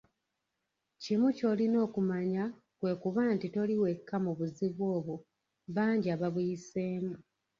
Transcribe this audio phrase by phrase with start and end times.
[1.01, 2.43] Kimu ky'olina okumanya
[2.79, 5.15] kwe kuba nti toli wekka mu buzibu obwo
[5.75, 7.13] bangi ababuyiseemu